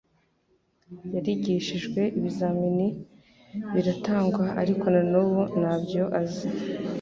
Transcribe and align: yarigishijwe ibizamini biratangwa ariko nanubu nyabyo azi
yarigishijwe 1.13 2.01
ibizamini 2.17 2.87
biratangwa 3.73 4.45
ariko 4.61 4.85
nanubu 4.93 5.41
nyabyo 5.59 6.03
azi 6.21 6.47